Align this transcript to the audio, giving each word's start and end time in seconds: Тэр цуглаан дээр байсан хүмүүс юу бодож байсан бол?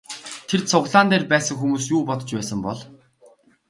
Тэр 0.47 0.61
цуглаан 0.69 1.07
дээр 1.11 1.23
байсан 1.31 1.55
хүмүүс 1.57 1.85
юу 1.95 2.01
бодож 2.09 2.29
байсан 2.37 2.59
бол? 2.65 2.79